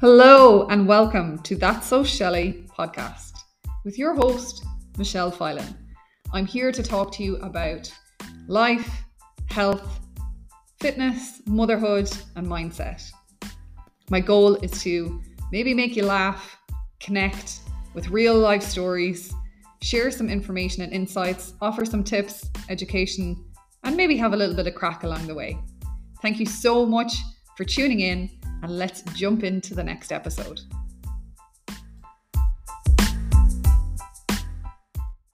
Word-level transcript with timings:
Hello 0.00 0.66
and 0.68 0.88
welcome 0.88 1.38
to 1.40 1.54
That's 1.54 1.86
So 1.86 2.02
Shelley 2.02 2.64
podcast 2.74 3.32
with 3.84 3.98
your 3.98 4.14
host, 4.14 4.64
Michelle 4.96 5.30
Filan. 5.30 5.76
I'm 6.32 6.46
here 6.46 6.72
to 6.72 6.82
talk 6.82 7.12
to 7.12 7.22
you 7.22 7.36
about 7.42 7.92
life, 8.48 9.04
health, 9.50 10.00
fitness, 10.80 11.42
motherhood, 11.44 12.10
and 12.34 12.46
mindset. 12.46 13.10
My 14.08 14.20
goal 14.20 14.54
is 14.62 14.70
to 14.84 15.20
maybe 15.52 15.74
make 15.74 15.96
you 15.96 16.06
laugh, 16.06 16.56
connect 16.98 17.60
with 17.92 18.08
real 18.08 18.38
life 18.38 18.62
stories, 18.62 19.34
share 19.82 20.10
some 20.10 20.30
information 20.30 20.82
and 20.82 20.94
insights, 20.94 21.52
offer 21.60 21.84
some 21.84 22.04
tips, 22.04 22.48
education, 22.70 23.36
and 23.84 23.98
maybe 23.98 24.16
have 24.16 24.32
a 24.32 24.36
little 24.38 24.56
bit 24.56 24.66
of 24.66 24.74
crack 24.74 25.02
along 25.02 25.26
the 25.26 25.34
way. 25.34 25.58
Thank 26.22 26.40
you 26.40 26.46
so 26.46 26.86
much 26.86 27.12
for 27.54 27.64
tuning 27.64 28.00
in 28.00 28.30
and 28.62 28.78
let's 28.78 29.02
jump 29.14 29.44
into 29.44 29.74
the 29.74 29.84
next 29.84 30.12
episode. 30.12 30.60